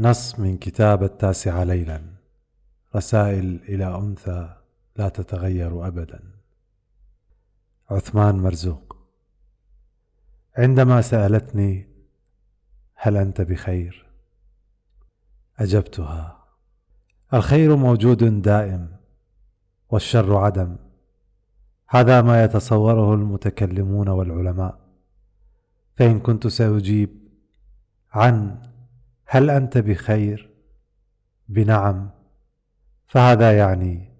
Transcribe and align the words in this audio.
نص 0.00 0.38
من 0.38 0.58
كتاب 0.58 1.02
التاسعة 1.02 1.64
ليلا. 1.64 2.02
رسائل 2.96 3.60
إلى 3.68 3.96
أنثى 3.96 4.56
لا 4.96 5.08
تتغير 5.08 5.86
أبدا. 5.86 6.20
عثمان 7.90 8.34
مرزوق. 8.34 8.96
عندما 10.58 11.00
سألتني 11.00 11.88
هل 12.94 13.16
أنت 13.16 13.40
بخير؟ 13.40 14.06
أجبتها. 15.58 16.44
الخير 17.34 17.76
موجود 17.76 18.42
دائم 18.42 18.96
والشر 19.90 20.36
عدم. 20.36 20.76
هذا 21.88 22.22
ما 22.22 22.44
يتصوره 22.44 23.14
المتكلمون 23.14 24.08
والعلماء. 24.08 24.78
فإن 25.96 26.20
كنت 26.20 26.46
سأجيب 26.46 27.28
عن 28.12 28.67
هل 29.30 29.50
أنت 29.50 29.78
بخير؟ 29.78 30.50
بنعم. 31.48 32.10
فهذا 33.06 33.58
يعني 33.58 34.12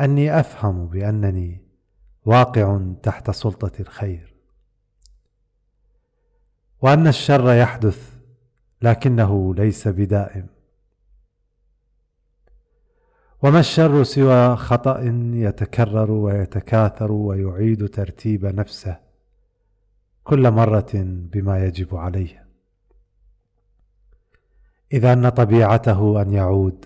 أني 0.00 0.40
أفهم 0.40 0.88
بأنني 0.88 1.60
واقع 2.24 2.80
تحت 3.02 3.30
سلطة 3.30 3.72
الخير. 3.80 4.34
وأن 6.80 7.06
الشر 7.06 7.52
يحدث 7.52 8.16
لكنه 8.82 9.54
ليس 9.54 9.88
بدائم. 9.88 10.46
وما 13.42 13.60
الشر 13.60 14.02
سوى 14.02 14.56
خطأ 14.56 15.00
يتكرر 15.34 16.10
ويتكاثر 16.10 17.12
ويعيد 17.12 17.88
ترتيب 17.88 18.46
نفسه 18.46 19.00
كل 20.24 20.50
مرة 20.50 20.90
بما 21.32 21.64
يجب 21.64 21.96
عليه. 21.96 22.47
إذ 24.92 25.04
أن 25.04 25.28
طبيعته 25.28 26.22
أن 26.22 26.32
يعود 26.32 26.84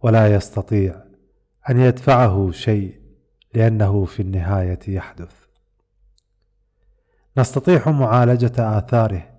ولا 0.00 0.34
يستطيع 0.34 1.04
أن 1.70 1.80
يدفعه 1.80 2.50
شيء 2.50 3.00
لأنه 3.54 4.04
في 4.04 4.22
النهاية 4.22 4.78
يحدث 4.88 5.44
نستطيع 7.38 7.90
معالجة 7.90 8.78
آثاره 8.78 9.30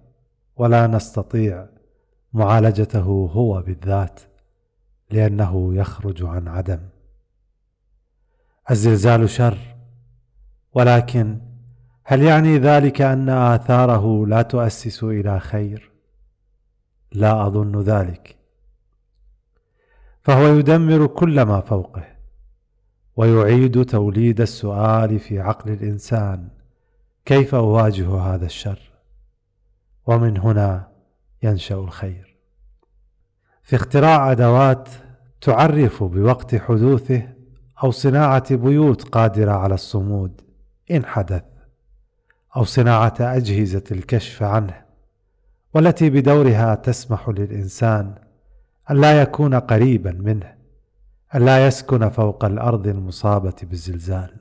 ولا 0.56 0.88
نستطيع 0.88 1.68
معالجته 2.34 3.30
هو 3.34 3.62
بالذات 3.62 4.20
لأنه 5.10 5.76
يخرج 5.76 6.24
عن 6.24 6.48
عدم 6.48 6.80
الزلزال 8.72 9.30
شر 9.30 9.58
ولكن 10.74 11.40
هل 12.04 12.22
يعني 12.22 12.58
ذلك 12.58 13.02
أن 13.02 13.30
آثاره 13.30 14.28
لا 14.28 14.42
تؤسس 14.42 15.04
إلى 15.04 15.40
خير؟ 15.40 15.95
لا 17.16 17.48
أظن 17.48 17.82
ذلك. 17.82 18.36
فهو 20.22 20.48
يدمر 20.48 21.08
كل 21.08 21.42
ما 21.42 21.62
فوقه 21.62 22.04
ويعيد 23.16 23.86
توليد 23.86 24.42
السؤال 24.42 25.20
في 25.20 25.40
عقل 25.40 25.72
الإنسان 25.72 26.50
كيف 27.26 27.56
أواجه 27.56 28.20
هذا 28.20 28.46
الشر؟ 28.46 28.80
ومن 30.06 30.38
هنا 30.38 30.92
ينشأ 31.44 31.76
الخير. 31.76 32.36
في 33.64 33.76
اختراع 33.76 34.32
أدوات 34.32 34.90
تعرف 35.42 36.04
بوقت 36.04 36.56
حدوثه 36.56 37.34
أو 37.84 37.92
صناعة 37.92 38.56
بيوت 38.56 39.04
قادرة 39.10 39.52
على 39.52 39.74
الصمود 39.74 40.42
إن 40.92 41.06
حدث 41.06 41.44
أو 42.56 42.64
صناعة 42.64 43.16
أجهزة 43.20 43.84
الكشف 43.92 44.44
عنه. 44.44 44.85
والتي 45.76 46.10
بدورها 46.10 46.76
تسمح 46.76 47.30
للإنسان 47.30 48.16
أن 48.92 49.02
لا 49.02 49.22
يكون 49.22 49.56
قريبا 49.56 50.12
منه 50.12 50.56
أن 51.36 51.46
لا 51.46 51.68
يسكن 51.68 52.10
فوق 52.10 52.46
الأرض 52.46 52.88
المصابة 52.88 53.54
بالزلزال. 53.64 54.34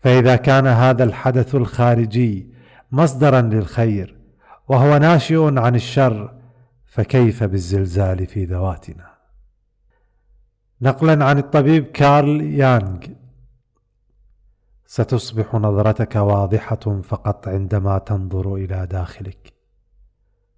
فإذا 0.00 0.36
كان 0.36 0.66
هذا 0.66 1.04
الحدث 1.04 1.54
الخارجي 1.54 2.50
مصدرا 2.92 3.40
للخير 3.40 4.16
وهو 4.68 4.98
ناشئ 4.98 5.58
عن 5.58 5.74
الشر 5.74 6.34
فكيف 6.86 7.44
بالزلزال 7.44 8.26
في 8.26 8.44
ذواتنا؟ 8.44 9.10
نقلا 10.82 11.24
عن 11.24 11.38
الطبيب 11.38 11.84
كارل 11.84 12.40
يانغ 12.40 12.98
ستصبح 14.92 15.54
نظرتك 15.54 16.16
واضحة 16.16 17.00
فقط 17.02 17.48
عندما 17.48 17.98
تنظر 17.98 18.54
إلى 18.54 18.86
داخلك. 18.86 19.52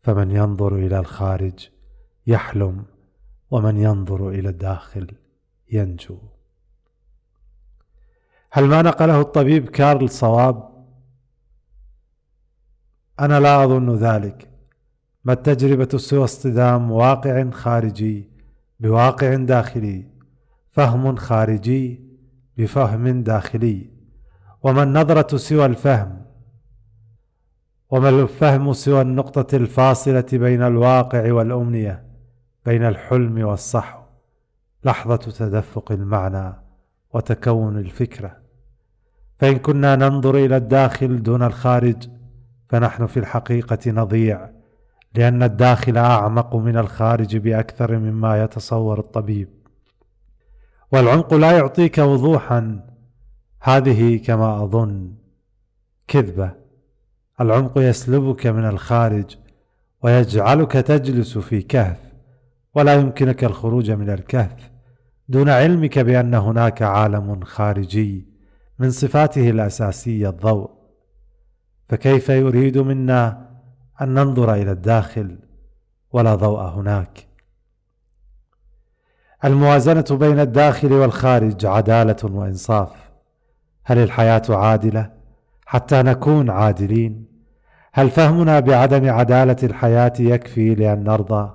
فمن 0.03 0.31
ينظر 0.31 0.75
إلى 0.75 0.99
الخارج 0.99 1.69
يحلم 2.27 2.85
ومن 3.51 3.77
ينظر 3.77 4.29
إلى 4.29 4.49
الداخل 4.49 5.07
ينجو. 5.73 6.19
هل 8.51 8.65
ما 8.65 8.83
نقله 8.83 9.21
الطبيب 9.21 9.69
كارل 9.69 10.11
صواب؟ 10.11 10.87
أنا 13.21 13.41
لا 13.41 13.65
أظن 13.65 13.95
ذلك. 13.95 14.51
ما 15.25 15.33
التجربة 15.33 15.99
سوى 15.99 16.25
اصطدام 16.25 16.91
واقع 16.91 17.51
خارجي 17.51 18.31
بواقع 18.81 19.35
داخلي؟ 19.35 20.07
فهم 20.71 21.17
خارجي 21.17 22.01
بفهم 22.57 23.23
داخلي. 23.23 24.02
وما 24.63 24.83
النظرة 24.83 25.37
سوى 25.37 25.67
الفهم؟ 25.67 26.23
وما 27.91 28.09
الفهم 28.09 28.73
سوى 28.73 29.01
النقطة 29.01 29.57
الفاصلة 29.57 30.27
بين 30.33 30.63
الواقع 30.63 31.33
والأمنية 31.33 32.05
بين 32.67 32.85
الحلم 32.85 33.45
والصحو؟ 33.45 34.03
لحظة 34.85 35.17
تدفق 35.17 35.93
المعنى 35.93 36.53
وتكون 37.15 37.79
الفكرة. 37.79 38.37
فإن 39.39 39.59
كنا 39.59 39.97
ننظر 39.97 40.37
إلى 40.37 40.57
الداخل 40.57 41.23
دون 41.23 41.43
الخارج 41.43 42.09
فنحن 42.69 43.07
في 43.07 43.17
الحقيقة 43.17 43.91
نضيع 43.91 44.51
لأن 45.15 45.43
الداخل 45.43 45.99
أعمق 45.99 46.57
من 46.57 46.77
الخارج 46.77 47.37
بأكثر 47.37 47.99
مما 47.99 48.43
يتصور 48.43 48.99
الطبيب. 48.99 49.49
والعمق 50.93 51.35
لا 51.35 51.53
يعطيك 51.53 51.99
وضوحا 51.99 52.92
هذه 53.65 54.17
كما 54.17 54.65
أظن 54.65 55.13
كذبة. 56.09 56.51
العمق 57.41 57.79
يسلبك 57.79 58.47
من 58.47 58.65
الخارج 58.65 59.37
ويجعلك 60.03 60.73
تجلس 60.73 61.39
في 61.39 61.63
كهف 61.63 61.99
ولا 62.75 62.95
يمكنك 62.95 63.45
الخروج 63.45 63.91
من 63.91 64.11
الكهف. 64.11 64.71
دون 65.29 65.49
علمك 65.49 65.99
بأن 65.99 66.35
هناك 66.35 66.83
عالم 66.83 67.45
خارجي 67.45 68.27
من 68.79 68.91
صفاته 68.91 69.51
الأساسية 69.51 70.29
الضوء. 70.29 70.71
فكيف 71.89 72.29
يريد 72.29 72.79
منا 72.79 73.51
أن 74.01 74.15
ننظر 74.15 74.55
إلى 74.55 74.73
الداخل 74.73 75.39
ولا 76.13 76.35
ضوء 76.35 76.61
هناك؟ 76.61 77.27
الموازنة 79.45 80.05
بين 80.11 80.41
الداخل 80.41 80.93
والخارج 80.93 81.67
عدالة 81.67 82.17
وإنصاف. 82.25 83.12
هل 83.85 83.99
الحياة 83.99 84.43
عادلة 84.49 85.11
حتى 85.67 86.03
نكون 86.03 86.51
عادلين؟ 86.51 87.27
هل 87.93 88.11
فهمنا 88.11 88.61
بعدم 88.61 89.11
عدالة 89.11 89.57
الحياة 89.63 90.13
يكفي 90.19 90.75
لأن 90.75 91.05
نرضى؟ 91.05 91.51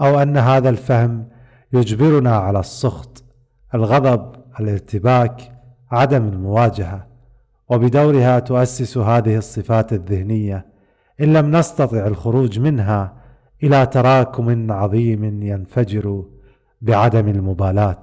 أو 0.00 0.22
أن 0.22 0.36
هذا 0.36 0.68
الفهم 0.68 1.28
يجبرنا 1.72 2.36
على 2.36 2.60
السخط 2.60 3.24
الغضب 3.74 4.34
الارتباك 4.60 5.52
عدم 5.90 6.28
المواجهة؟ 6.28 7.06
وبدورها 7.68 8.38
تؤسس 8.38 8.98
هذه 8.98 9.36
الصفات 9.36 9.92
الذهنية 9.92 10.66
إن 11.20 11.32
لم 11.32 11.56
نستطع 11.56 12.06
الخروج 12.06 12.58
منها 12.58 13.12
إلى 13.62 13.86
تراكم 13.86 14.72
عظيم 14.72 15.42
ينفجر 15.42 16.24
بعدم 16.82 17.28
المبالاة. 17.28 18.00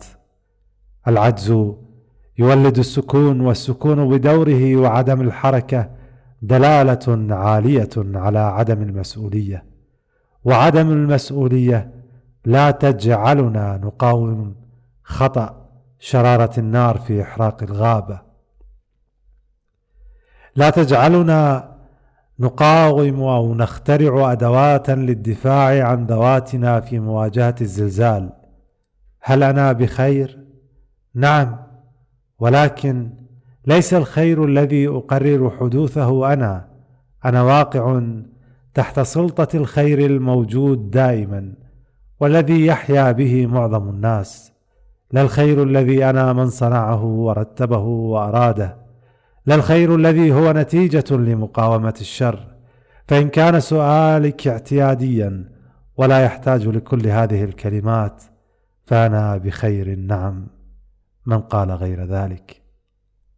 العجز 1.08 1.74
يولد 2.40 2.78
السكون 2.78 3.42
والسكون 3.42 4.10
بدوره 4.10 4.76
وعدم 4.76 5.22
الحركة 5.22 5.90
دلالة 6.42 7.36
عالية 7.36 7.90
على 7.98 8.40
عدم 8.40 8.82
المسؤولية. 8.82 9.66
وعدم 10.44 10.92
المسؤولية 10.92 11.92
لا 12.46 12.72
تجعلنا 12.72 13.78
نقاوم 13.78 14.56
خطأ 15.04 15.70
شرارة 16.00 16.60
النار 16.60 16.98
في 16.98 17.22
إحراق 17.22 17.64
الغابة. 17.64 18.22
لا 20.56 20.70
تجعلنا 20.70 21.70
نقاوم 22.40 23.22
أو 23.22 23.56
نخترع 23.56 24.32
أدوات 24.32 24.90
للدفاع 24.90 25.88
عن 25.88 26.06
ذواتنا 26.06 26.80
في 26.80 27.00
مواجهة 27.00 27.56
الزلزال. 27.62 28.30
هل 29.22 29.44
أنا 29.44 29.72
بخير؟ 29.72 30.40
نعم 31.14 31.69
ولكن 32.40 33.10
ليس 33.68 33.94
الخير 33.94 34.46
الذي 34.46 34.88
أقرر 34.88 35.50
حدوثه 35.60 36.34
أنا. 36.34 36.68
أنا 37.26 37.42
واقع 37.44 38.02
تحت 38.74 39.00
سلطة 39.00 39.58
الخير 39.58 40.06
الموجود 40.06 40.92
دائما 40.92 41.54
والذي 42.20 42.66
يحيا 42.66 43.12
به 43.12 43.46
معظم 43.48 43.90
الناس. 43.90 44.52
لا 45.12 45.22
الخير 45.22 45.64
الذي 45.64 46.06
أنا 46.06 46.34
من 46.34 46.50
صنعه 46.50 47.06
ورتبه 47.06 47.84
وأراده. 47.84 48.78
لا 49.46 49.56
الخير 49.56 49.96
الذي 49.96 50.32
هو 50.34 50.52
نتيجة 50.52 51.16
لمقاومة 51.16 51.94
الشر. 52.02 52.48
فإن 53.08 53.30
كان 53.30 53.60
سؤالك 53.60 54.48
اعتياديا 54.48 55.50
ولا 55.98 56.20
يحتاج 56.20 56.68
لكل 56.68 57.08
هذه 57.08 57.44
الكلمات 57.44 58.24
فأنا 58.86 59.38
بخير 59.38 59.96
نعم. 59.96 60.48
من 61.30 61.42
قال 61.42 61.72
غير 61.72 62.06
ذلك. 62.06 62.59